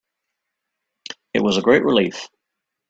[1.35, 2.27] It was a great relief